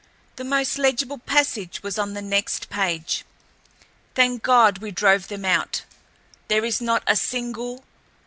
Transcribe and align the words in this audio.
The 0.37 0.43
most 0.43 0.79
legible 0.79 1.19
passage 1.19 1.83
was 1.83 1.99
on 1.99 2.15
the 2.15 2.23
next 2.23 2.71
page: 2.71 3.23
"Thank 4.15 4.41
God 4.41 4.79
we 4.79 4.89
drove 4.89 5.27
them 5.27 5.45
out. 5.45 5.83
There 6.47 6.65
is 6.65 6.81
not 6.81 7.03
a 7.05 7.15
single 7.15 7.83